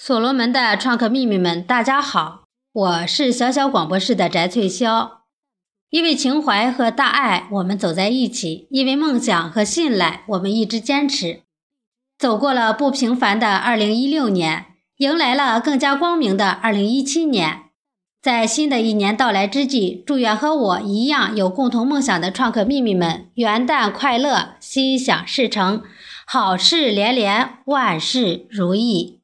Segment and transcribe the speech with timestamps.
[0.00, 5.10] 所罗门的创客秘密们大家好我是小小广播室的翟翠霄。
[5.90, 11.40] 因为情怀和大爱我们走在一起因为梦想和信赖我们一直坚持。
[12.16, 14.66] 走过了不平凡的二零一六年
[14.98, 17.64] 迎来了更加光明的二零一七年。
[18.22, 25.82] 在新的一年到来之际祝愿和我一样有共同梦想的创客秘密们元旦快乐心想事成
[26.24, 29.17] 好事连连万事如意。